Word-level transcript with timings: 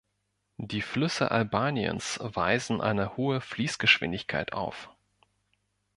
Die 0.57 0.81
Flüsse 0.81 1.29
Albaniens 1.29 2.17
weisen 2.23 2.81
eine 2.81 3.17
hohe 3.17 3.39
Fließgeschwindigkeit 3.39 4.51
auf. 4.51 4.89